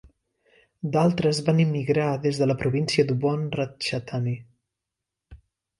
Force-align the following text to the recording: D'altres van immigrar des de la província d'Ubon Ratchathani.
D'altres 0.95 1.41
van 1.51 1.61
immigrar 1.65 2.07
des 2.25 2.41
de 2.45 2.49
la 2.49 2.57
província 2.65 3.07
d'Ubon 3.11 3.47
Ratchathani. 3.61 4.39